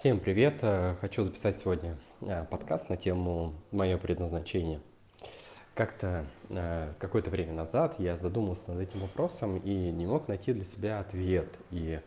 Всем 0.00 0.18
привет! 0.18 0.60
Э, 0.62 0.94
хочу 0.98 1.24
записать 1.24 1.58
сегодня 1.58 1.98
э, 2.22 2.46
подкаст 2.46 2.88
на 2.88 2.96
тему 2.96 3.52
«Мое 3.70 3.98
предназначение». 3.98 4.80
Как-то 5.74 6.24
э, 6.48 6.94
какое-то 6.98 7.28
время 7.28 7.52
назад 7.52 7.96
я 7.98 8.16
задумался 8.16 8.72
над 8.72 8.80
этим 8.80 9.00
вопросом 9.00 9.58
и 9.58 9.92
не 9.92 10.06
мог 10.06 10.26
найти 10.26 10.54
для 10.54 10.64
себя 10.64 11.00
ответ. 11.00 11.48
И 11.70 12.00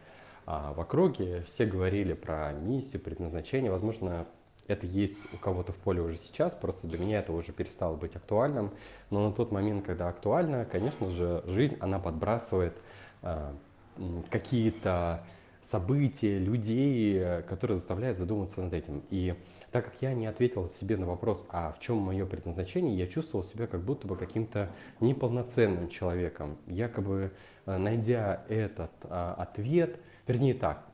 а, 0.48 0.74
в 0.74 0.80
округе 0.80 1.44
все 1.44 1.68
говорили 1.68 2.14
про 2.14 2.52
миссию, 2.54 3.00
предназначение. 3.00 3.70
Возможно, 3.70 4.26
это 4.66 4.88
есть 4.88 5.32
у 5.32 5.38
кого-то 5.38 5.72
в 5.72 5.78
поле 5.78 6.02
уже 6.02 6.18
сейчас, 6.18 6.56
просто 6.56 6.88
для 6.88 6.98
меня 6.98 7.20
это 7.20 7.32
уже 7.32 7.52
перестало 7.52 7.96
быть 7.96 8.16
актуальным. 8.16 8.72
Но 9.12 9.30
на 9.30 9.36
тот 9.36 9.52
момент, 9.52 9.86
когда 9.86 10.08
актуально, 10.08 10.66
конечно 10.66 11.12
же, 11.12 11.44
жизнь, 11.46 11.78
она 11.80 12.00
подбрасывает 12.00 12.74
какие-то 14.32 15.24
события, 15.64 16.38
людей, 16.38 17.18
э, 17.18 17.42
которые 17.44 17.78
заставляют 17.78 18.18
задуматься 18.18 18.62
над 18.62 18.74
этим. 18.74 19.04
И 19.10 19.36
так 19.72 19.86
как 19.86 19.96
я 20.02 20.14
не 20.14 20.28
ответил 20.28 20.70
себе 20.70 20.98
на 20.98 21.06
вопрос, 21.06 21.46
а 21.50 21.72
в 21.72 21.80
чем 21.80 21.98
мое 21.98 22.26
предназначение, 22.26 22.96
я 22.96 23.08
чувствовал 23.08 23.44
себя 23.44 23.66
как 23.68 23.82
будто 23.82 24.08
бы 24.08 24.16
каким-то 24.16 24.70
неполноценным 25.00 25.90
человеком. 25.90 26.58
Якобы, 26.68 27.32
э, 27.66 27.78
найдя 27.78 28.44
этот 28.50 28.92
а, 29.04 29.34
ответ, 29.34 30.00
вернее 30.28 30.54
так, 30.54 30.86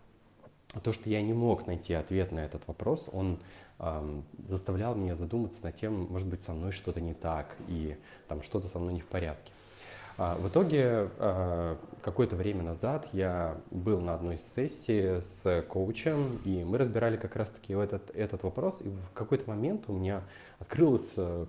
то, 0.83 0.93
что 0.93 1.09
я 1.09 1.21
не 1.21 1.33
мог 1.33 1.67
найти 1.67 1.93
ответ 1.93 2.31
на 2.31 2.39
этот 2.39 2.67
вопрос, 2.67 3.09
он 3.11 3.39
эм, 3.79 4.23
заставлял 4.47 4.93
меня 4.93 5.15
задуматься 5.15 5.63
над 5.63 5.75
тем, 5.77 6.07
может 6.11 6.27
быть, 6.27 6.43
со 6.43 6.53
мной 6.53 6.71
что-то 6.71 7.01
не 7.01 7.15
так, 7.15 7.55
и 7.67 7.97
там 8.27 8.43
что-то 8.43 8.67
со 8.67 8.77
мной 8.77 8.93
не 8.93 9.01
в 9.01 9.07
порядке. 9.07 9.51
А, 10.21 10.35
в 10.35 10.49
итоге 10.49 11.09
а, 11.17 11.77
какое-то 12.01 12.35
время 12.35 12.61
назад 12.61 13.07
я 13.13 13.55
был 13.71 14.01
на 14.01 14.15
одной 14.15 14.37
сессии 14.37 15.21
с 15.21 15.63
коучем, 15.69 16.41
и 16.43 16.65
мы 16.65 16.77
разбирали 16.77 17.15
как 17.15 17.37
раз-таки 17.37 17.71
этот, 17.71 18.13
этот 18.13 18.43
вопрос, 18.43 18.81
и 18.81 18.89
в 18.89 19.11
какой-то 19.13 19.49
момент 19.49 19.85
у 19.87 19.93
меня 19.93 20.23
открылся, 20.59 21.47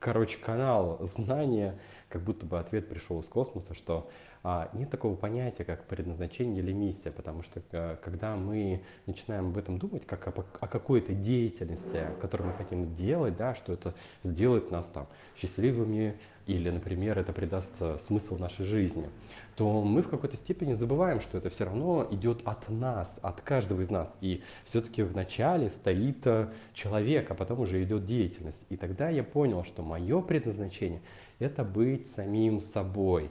короче, 0.00 0.36
канал 0.38 0.98
знания, 1.02 1.78
как 2.08 2.22
будто 2.22 2.46
бы 2.46 2.58
ответ 2.58 2.88
пришел 2.88 3.20
из 3.20 3.26
космоса, 3.26 3.74
что 3.74 4.10
а, 4.42 4.70
нет 4.72 4.88
такого 4.90 5.14
понятия, 5.14 5.64
как 5.64 5.84
предназначение 5.84 6.62
или 6.62 6.72
миссия, 6.72 7.10
потому 7.10 7.42
что 7.42 7.60
а, 7.72 7.96
когда 7.96 8.36
мы 8.36 8.82
начинаем 9.06 9.48
об 9.48 9.58
этом 9.58 9.78
думать, 9.78 10.06
как 10.06 10.26
о, 10.28 10.44
о 10.60 10.68
какой-то 10.68 11.12
деятельности, 11.12 12.06
которую 12.20 12.50
мы 12.50 12.54
хотим 12.54 12.84
сделать, 12.84 13.36
да, 13.36 13.54
что 13.54 13.72
это 13.72 13.94
сделает 14.22 14.70
нас 14.70 14.86
там 14.86 15.06
счастливыми, 15.36 16.18
или, 16.46 16.70
например, 16.70 17.18
это 17.18 17.34
придаст 17.34 17.74
смысл 18.06 18.38
нашей 18.38 18.64
жизни, 18.64 19.10
то 19.54 19.82
мы 19.82 20.00
в 20.00 20.08
какой-то 20.08 20.38
степени 20.38 20.72
забываем, 20.72 21.20
что 21.20 21.36
это 21.36 21.50
все 21.50 21.64
равно 21.64 22.08
идет 22.10 22.40
от 22.46 22.70
нас, 22.70 23.18
от 23.20 23.42
каждого 23.42 23.82
из 23.82 23.90
нас. 23.90 24.16
И 24.22 24.42
все-таки 24.64 25.02
в 25.02 25.14
начале 25.14 25.68
стоит 25.68 26.26
э, 26.26 26.48
человек, 26.72 27.30
а 27.30 27.34
потом 27.34 27.60
уже 27.60 27.82
идет 27.82 28.06
деятельность. 28.06 28.64
И 28.70 28.78
тогда 28.78 29.10
я 29.10 29.24
понял, 29.24 29.62
что 29.62 29.82
мое 29.82 30.22
предназначение– 30.22 31.02
это 31.38 31.64
быть 31.64 32.06
самим 32.06 32.60
собой. 32.60 33.30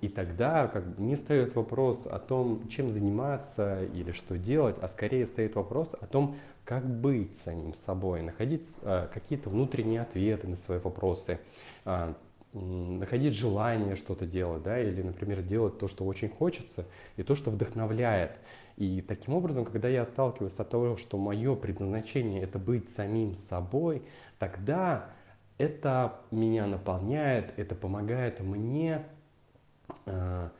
И 0.00 0.08
тогда 0.08 0.66
как 0.66 0.94
бы 0.94 1.02
не 1.02 1.14
стоит 1.14 1.54
вопрос 1.54 2.06
о 2.06 2.18
том, 2.18 2.66
чем 2.68 2.90
заниматься 2.90 3.84
или 3.84 4.12
что 4.12 4.38
делать, 4.38 4.76
а 4.80 4.88
скорее 4.88 5.26
стоит 5.26 5.56
вопрос 5.56 5.94
о 6.00 6.06
том, 6.06 6.36
как 6.64 6.88
быть 6.88 7.36
самим 7.36 7.74
собой, 7.74 8.22
находить 8.22 8.66
а, 8.82 9.08
какие-то 9.08 9.50
внутренние 9.50 10.00
ответы 10.00 10.48
на 10.48 10.56
свои 10.56 10.78
вопросы, 10.78 11.38
а, 11.84 12.14
находить 12.52 13.34
желание 13.34 13.94
что-то 13.96 14.26
делать, 14.26 14.62
да, 14.62 14.80
или, 14.80 15.02
например, 15.02 15.42
делать 15.42 15.78
то, 15.78 15.86
что 15.86 16.04
очень 16.04 16.30
хочется, 16.30 16.86
и 17.16 17.22
то, 17.22 17.34
что 17.34 17.50
вдохновляет. 17.50 18.38
И 18.76 19.02
таким 19.02 19.34
образом, 19.34 19.64
когда 19.64 19.88
я 19.88 20.02
отталкиваюсь 20.02 20.58
от 20.58 20.70
того, 20.70 20.96
что 20.96 21.18
мое 21.18 21.54
предназначение 21.56 22.42
это 22.42 22.58
быть 22.58 22.88
самим 22.88 23.34
собой, 23.34 24.02
тогда 24.38 25.10
это 25.58 26.20
меня 26.30 26.66
наполняет, 26.66 27.52
это 27.58 27.74
помогает 27.74 28.40
мне 28.40 29.04
Э, 30.06 30.50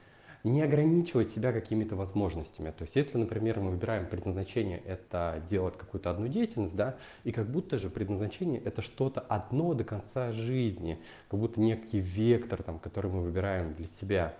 не 0.48 0.62
ограничивать 0.62 1.30
себя 1.30 1.52
какими-то 1.52 1.96
возможностями. 1.96 2.70
То 2.70 2.82
есть, 2.82 2.96
если, 2.96 3.18
например, 3.18 3.60
мы 3.60 3.70
выбираем 3.70 4.06
предназначение 4.06 4.78
это 4.84 5.42
делать 5.48 5.76
какую-то 5.76 6.10
одну 6.10 6.28
деятельность, 6.28 6.76
да, 6.76 6.96
и 7.24 7.32
как 7.32 7.48
будто 7.50 7.78
же 7.78 7.90
предназначение 7.90 8.60
это 8.60 8.82
что-то 8.82 9.20
одно 9.20 9.74
до 9.74 9.84
конца 9.84 10.32
жизни, 10.32 10.98
как 11.30 11.40
будто 11.40 11.60
некий 11.60 12.00
вектор, 12.00 12.62
там, 12.62 12.78
который 12.78 13.10
мы 13.10 13.22
выбираем 13.22 13.74
для 13.74 13.86
себя. 13.86 14.34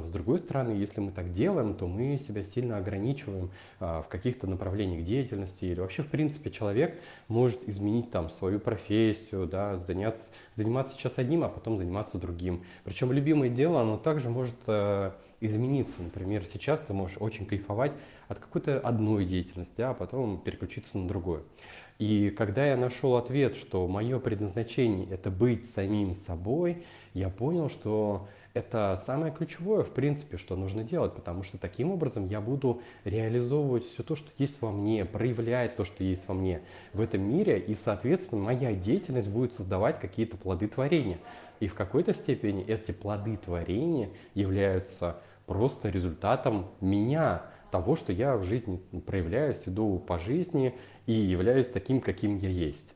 С 0.00 0.10
другой 0.10 0.38
стороны, 0.38 0.70
если 0.72 1.00
мы 1.00 1.12
так 1.12 1.32
делаем, 1.32 1.74
то 1.74 1.86
мы 1.86 2.16
себя 2.16 2.42
сильно 2.42 2.78
ограничиваем 2.78 3.50
а, 3.78 4.00
в 4.00 4.08
каких-то 4.08 4.46
направлениях 4.46 5.04
деятельности 5.04 5.66
или 5.66 5.80
вообще, 5.80 6.02
в 6.02 6.08
принципе, 6.08 6.50
человек 6.50 6.98
может 7.28 7.68
изменить 7.68 8.10
там 8.10 8.30
свою 8.30 8.58
профессию, 8.58 9.46
да, 9.46 9.76
заняться, 9.76 10.30
заниматься 10.56 10.94
сейчас 10.94 11.18
одним, 11.18 11.44
а 11.44 11.48
потом 11.48 11.76
заниматься 11.76 12.16
другим. 12.16 12.64
Причем 12.84 13.12
любимое 13.12 13.50
дело, 13.50 13.82
оно 13.82 13.98
также 13.98 14.30
может 14.30 14.54
а, 14.66 15.14
измениться. 15.44 16.02
Например, 16.02 16.44
сейчас 16.44 16.80
ты 16.80 16.92
можешь 16.92 17.16
очень 17.18 17.46
кайфовать 17.46 17.92
от 18.28 18.38
какой-то 18.38 18.78
одной 18.80 19.24
деятельности, 19.24 19.80
а 19.80 19.94
потом 19.94 20.40
переключиться 20.40 20.96
на 20.98 21.08
другую. 21.08 21.44
И 21.98 22.30
когда 22.30 22.66
я 22.66 22.76
нашел 22.76 23.16
ответ, 23.16 23.54
что 23.54 23.86
мое 23.86 24.18
предназначение 24.18 25.06
это 25.10 25.30
быть 25.30 25.70
самим 25.70 26.14
собой, 26.14 26.84
я 27.14 27.28
понял, 27.28 27.68
что 27.68 28.28
это 28.54 29.00
самое 29.02 29.32
ключевое, 29.32 29.82
в 29.82 29.92
принципе, 29.92 30.36
что 30.36 30.56
нужно 30.56 30.82
делать, 30.84 31.14
потому 31.14 31.42
что 31.42 31.58
таким 31.58 31.90
образом 31.90 32.26
я 32.26 32.40
буду 32.40 32.82
реализовывать 33.04 33.86
все 33.86 34.02
то, 34.02 34.14
что 34.14 34.30
есть 34.36 34.60
во 34.60 34.70
мне, 34.70 35.04
проявлять 35.04 35.76
то, 35.76 35.84
что 35.84 36.04
есть 36.04 36.26
во 36.28 36.34
мне 36.34 36.60
в 36.92 37.00
этом 37.00 37.22
мире, 37.22 37.58
и, 37.58 37.74
соответственно, 37.74 38.42
моя 38.42 38.74
деятельность 38.74 39.28
будет 39.28 39.54
создавать 39.54 40.00
какие-то 40.00 40.36
плоды 40.36 40.68
творения. 40.68 41.18
И 41.60 41.68
в 41.68 41.74
какой-то 41.74 42.14
степени 42.14 42.64
эти 42.64 42.90
плоды 42.90 43.36
творения 43.36 44.10
являются 44.34 45.22
просто 45.46 45.88
результатом 45.88 46.70
меня, 46.80 47.42
того, 47.70 47.96
что 47.96 48.12
я 48.12 48.36
в 48.36 48.44
жизни 48.44 48.82
проявляюсь, 49.06 49.62
иду 49.66 49.98
по 49.98 50.18
жизни 50.18 50.74
и 51.06 51.12
являюсь 51.12 51.68
таким, 51.68 52.00
каким 52.00 52.38
я 52.38 52.50
есть. 52.50 52.94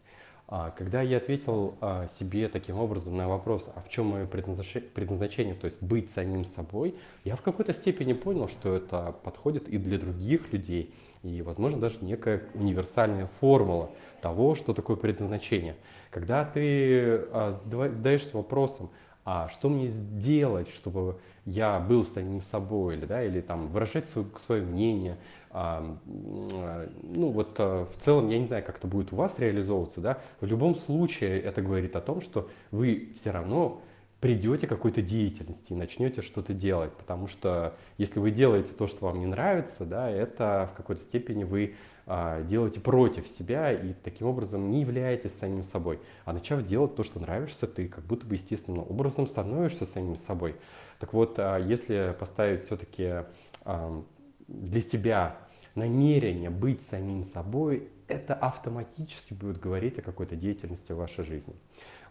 А 0.49 0.71
когда 0.71 1.03
я 1.03 1.17
ответил 1.17 1.77
а, 1.81 2.07
себе 2.07 2.49
таким 2.49 2.79
образом 2.79 3.17
на 3.17 3.29
вопрос, 3.29 3.69
а 3.75 3.81
в 3.81 3.89
чем 3.89 4.07
мое 4.07 4.27
предназначение, 4.27 5.55
то 5.55 5.65
есть 5.65 5.83
быть 5.83 6.11
самим 6.13 6.45
собой, 6.45 6.95
я 7.25 7.35
в 7.35 7.43
какой-то 7.43 7.73
степени 7.75 8.13
понял, 8.13 8.47
что 8.47 8.77
это 8.77 9.17
подходит 9.25 9.69
и 9.69 9.77
для 9.77 9.99
других 9.99 10.53
людей, 10.53 10.95
и, 11.25 11.43
возможно, 11.43 11.81
даже 11.81 11.97
некая 12.01 12.45
универсальная 12.55 13.27
формула 13.41 13.91
того, 14.23 14.55
что 14.55 14.73
такое 14.73 14.97
предназначение. 14.97 15.75
Когда 16.13 16.45
ты 16.45 17.25
а, 17.33 17.51
задаешься 17.65 18.37
вопросом, 18.37 18.91
а 19.27 19.49
что 19.49 19.69
мне 19.69 19.89
сделать, 19.89 20.71
чтобы 20.71 21.19
я 21.45 21.81
был 21.81 22.05
самим 22.05 22.41
собой, 22.41 22.95
или, 22.95 23.07
да, 23.07 23.25
или 23.25 23.41
там 23.41 23.67
выражать 23.67 24.09
свое, 24.09 24.29
свое 24.39 24.63
мнение. 24.63 25.19
А, 25.51 25.97
ну 26.05 27.31
вот 27.31 27.57
а, 27.59 27.87
в 27.87 27.97
целом, 27.97 28.31
я 28.31 28.39
не 28.39 28.47
знаю, 28.47 28.65
как 28.65 28.79
это 28.79 28.87
будет 28.87 29.13
у 29.13 29.17
вас 29.17 29.39
реализовываться, 29.41 30.01
да, 30.01 30.19
в 30.41 30.47
любом 30.47 30.77
случае 30.77 31.41
это 31.41 31.61
говорит 31.61 31.97
о 31.97 32.01
том, 32.01 32.21
что 32.21 32.49
вы 32.71 33.13
все 33.17 33.33
равно 33.33 33.83
придете 34.21 34.69
к 34.69 34.71
какой-то 34.71 35.03
деятельности 35.03 35.73
и 35.73 35.77
начнете 35.77 36.23
что-то 36.23 36.55
делать, 36.55 36.93
потому 36.93 37.27
что 37.27 37.75
если 37.99 38.21
вы 38.21 38.31
делаете 38.31 38.73
то, 38.79 38.87
что 38.87 39.07
вам 39.07 39.19
не 39.19 39.27
нравится, 39.27 39.85
да, 39.85 40.09
это 40.09 40.71
в 40.73 40.77
какой-то 40.77 41.03
степени 41.03 41.43
вы 41.43 41.75
а, 41.75 41.77
делаете 42.07 42.79
против 42.81 43.27
себя 43.27 43.73
и 43.73 43.93
таким 43.93 44.29
образом 44.29 44.71
не 44.71 44.83
являетесь 44.83 45.37
самим 45.37 45.65
собой. 45.65 46.01
А 46.25 46.33
начав 46.33 46.65
делать 46.65 46.95
то, 46.95 47.03
что 47.03 47.19
нравишься, 47.19 47.67
ты 47.67 47.89
как 47.89 48.05
будто 48.05 48.27
бы 48.27 48.35
естественным 48.35 48.87
образом 48.89 49.27
становишься 49.27 49.87
самим 49.87 50.17
собой. 50.17 50.55
Так 50.99 51.13
вот, 51.13 51.39
а, 51.39 51.59
если 51.59 52.15
поставить 52.19 52.65
все-таки 52.65 53.25
а, 53.65 54.05
для 54.47 54.81
себя 54.81 55.37
намерение 55.75 56.51
быть 56.51 56.83
самим 56.83 57.25
собой, 57.25 57.91
это 58.09 58.35
автоматически 58.35 59.35
будет 59.35 59.59
говорить 59.59 59.99
о 59.99 60.03
какой-то 60.03 60.37
деятельности 60.37 60.93
в 60.93 60.97
вашей 60.97 61.25
жизни. 61.25 61.55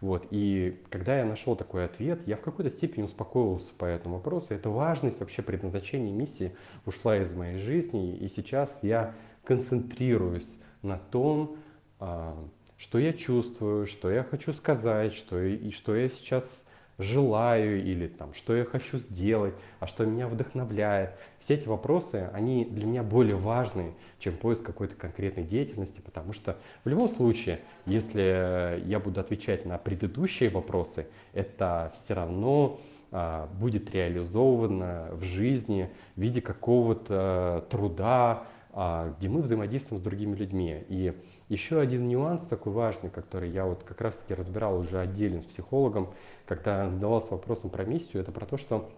Вот. 0.02 0.28
И 0.30 0.82
когда 0.90 1.18
я 1.18 1.26
нашел 1.26 1.56
такой 1.56 1.86
ответ, 1.86 2.28
я 2.28 2.36
в 2.36 2.42
какой-то 2.42 2.70
степени 2.70 3.04
успокоился 3.04 3.74
по 3.78 3.86
этому 3.86 4.16
вопросу. 4.16 4.54
Эта 4.54 4.70
важность 4.70 5.20
вообще 5.20 5.42
предназначения 5.42 6.14
миссии 6.14 6.56
ушла 6.86 7.18
из 7.18 7.34
моей 7.34 7.58
жизни, 7.58 8.16
и 8.18 8.28
сейчас 8.28 8.80
я 8.82 9.16
концентрируюсь 9.46 10.58
на 10.82 10.98
том, 10.98 11.58
а, 12.00 12.38
что 12.78 13.00
я 13.00 13.14
чувствую, 13.14 13.88
что 13.88 14.12
я 14.12 14.24
хочу 14.24 14.54
сказать, 14.54 15.14
что, 15.14 15.42
и 15.42 15.72
что 15.72 15.96
я 15.96 16.10
сейчас 16.10 16.66
желаю 16.98 17.84
или 17.84 18.08
там, 18.08 18.34
что 18.34 18.56
я 18.56 18.64
хочу 18.64 18.98
сделать, 18.98 19.54
а 19.80 19.88
что 19.88 20.06
меня 20.06 20.28
вдохновляет. 20.28 21.12
Все 21.40 21.56
эти 21.56 21.68
вопросы, 21.68 22.30
они 22.34 22.66
для 22.66 22.86
меня 22.86 23.04
более 23.04 23.36
важны, 23.36 23.94
чем 24.20 24.38
поиск 24.38 24.64
какой-то 24.64 24.96
конкретной 24.96 25.44
деятельности, 25.44 26.02
потому 26.02 26.34
что 26.34 26.58
в 26.84 26.90
любом 26.90 27.10
случае, 27.10 27.60
если 27.86 28.82
я 28.86 29.00
буду 29.00 29.20
отвечать 29.20 29.66
на 29.66 29.78
предыдущие 29.78 30.50
вопросы, 30.50 31.08
это 31.34 31.92
все 31.96 32.14
равно 32.14 32.80
а, 33.12 33.48
будет 33.48 33.92
реализовано 33.92 35.10
в 35.14 35.24
жизни 35.24 35.90
в 36.16 36.22
виде 36.22 36.42
какого-то 36.42 37.66
труда, 37.70 38.44
а, 38.44 38.48
где 38.76 39.30
мы 39.30 39.42
взаимодействуем 39.42 40.02
с 40.02 40.04
другими 40.04 40.36
людьми. 40.36 40.84
И 40.90 41.14
еще 41.48 41.80
один 41.80 42.10
нюанс 42.10 42.46
такой 42.48 42.74
важный, 42.74 43.10
который 43.10 43.50
я 43.50 43.66
вот 43.66 43.84
как 43.84 44.02
раз-таки 44.02 44.34
разбирал 44.34 44.78
уже 44.78 45.00
отдельно 45.00 45.42
с 45.42 45.46
психологом, 45.46 46.14
когда 46.46 46.90
задавался 46.90 47.36
вопросом 47.36 47.70
про 47.70 47.86
миссию, 47.86 48.22
это 48.22 48.34
про 48.34 48.46
то, 48.46 48.58
что 48.58 48.90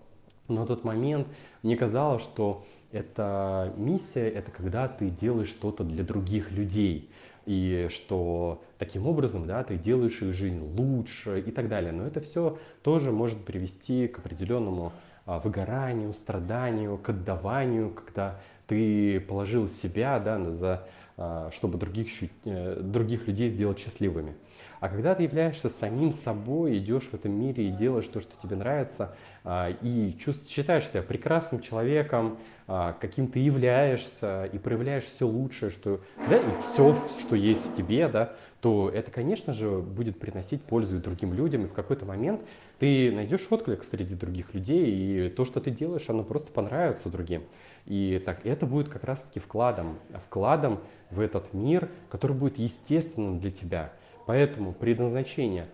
на 0.48 0.66
тот 0.66 0.84
момент 0.84 1.28
мне 1.62 1.76
казалось, 1.76 2.24
что 2.24 2.66
эта 2.92 3.74
миссия, 3.78 4.28
это 4.30 4.50
когда 4.50 4.88
ты 4.88 5.10
делаешь 5.10 5.50
что-то 5.50 5.84
для 5.84 6.04
других 6.04 6.52
людей, 6.52 7.12
и 7.46 7.88
что 7.90 8.62
таким 8.78 9.08
образом, 9.08 9.48
да, 9.48 9.64
ты 9.64 9.78
делаешь 9.78 10.22
их 10.22 10.34
жизнь 10.34 10.60
лучше 10.60 11.40
и 11.40 11.52
так 11.52 11.70
далее. 11.70 11.94
Но 11.94 12.06
это 12.06 12.20
все 12.20 12.60
тоже 12.82 13.12
может 13.12 13.46
привести 13.46 14.08
к 14.08 14.20
определенному 14.20 14.92
а, 15.26 15.40
выгоранию, 15.40 16.14
страданию, 16.14 16.98
к 16.98 17.10
отдаванию, 17.10 17.92
когда 17.92 18.40
ты 18.68 19.20
положил 19.22 19.70
себя, 19.70 20.20
да, 20.20 20.54
за, 20.54 20.88
а, 21.18 21.50
чтобы 21.52 21.78
других, 21.78 22.08
э, 22.46 22.80
других 22.82 23.28
людей 23.28 23.50
сделать 23.50 23.80
счастливыми. 23.80 24.36
А 24.80 24.90
когда 24.90 25.16
ты 25.16 25.24
являешься 25.24 25.70
самим 25.70 26.12
собой, 26.12 26.78
идешь 26.78 27.04
в 27.04 27.14
этом 27.14 27.32
мире 27.32 27.70
и 27.70 27.72
делаешь 27.72 28.06
то, 28.06 28.20
что 28.20 28.34
тебе 28.42 28.56
нравится, 28.56 29.16
а, 29.44 29.70
и 29.82 30.16
считаешь 30.50 30.88
себя 30.88 31.02
прекрасным 31.02 31.62
человеком, 31.62 32.38
а, 32.68 32.94
каким 33.00 33.28
ты 33.28 33.40
являешься, 33.40 34.46
и 34.52 34.58
проявляешь 34.58 35.06
все 35.06 35.26
лучшее, 35.26 35.72
что, 35.72 36.02
да, 36.30 36.38
и 36.38 36.62
все, 36.62 36.94
что 37.20 37.36
есть 37.36 37.66
в 37.66 37.76
тебе, 37.76 38.08
да, 38.08 38.34
то 38.62 38.90
это, 38.94 39.10
конечно 39.10 39.54
же, 39.54 39.80
будет 39.80 40.20
приносить 40.20 40.62
пользу 40.64 40.98
и 40.98 41.00
другим 41.00 41.34
людям, 41.34 41.64
и 41.64 41.68
в 41.68 41.74
какой-то 41.74 42.06
момент 42.06 42.42
ты 42.80 43.12
найдешь 43.12 43.48
отклик 43.50 43.84
среди 43.84 44.16
других 44.16 44.54
людей, 44.54 45.28
и 45.28 45.30
то, 45.30 45.46
что 45.46 45.60
ты 45.60 45.72
делаешь, 45.72 46.10
оно 46.10 46.24
просто 46.24 46.52
понравится 46.52 47.10
другим. 47.10 47.44
И 47.86 48.22
так 48.26 48.46
это 48.46 48.66
будет 48.66 48.90
как 48.90 49.06
раз-таки 49.06 49.40
вкладом, 49.40 49.98
вкладом 50.26 50.82
в 51.10 51.22
этот 51.22 51.54
мир, 51.54 51.90
который 52.10 52.36
будет 52.36 52.58
естественным 52.58 53.40
для 53.40 53.52
тебя. 53.52 53.94
Поэтому 54.28 54.74
предназначение 54.74 55.68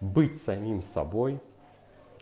быть 0.00 0.42
самим 0.42 0.82
собой 0.82 1.40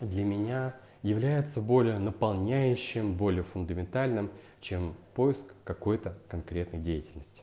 для 0.01 0.23
меня 0.23 0.75
является 1.03 1.61
более 1.63 1.99
наполняющим, 1.99 3.15
более 3.15 3.43
фундаментальным, 3.43 4.31
чем 4.61 4.95
поиск 5.15 5.47
какой-то 5.65 6.17
конкретной 6.29 6.79
деятельности. 6.79 7.43